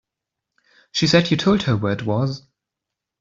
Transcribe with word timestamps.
She 0.93 1.05
said 1.05 1.29
you 1.29 1.37
told 1.37 1.61
her 1.61 1.77
where 1.77 1.93
it 1.93 2.01
was. 2.01 2.47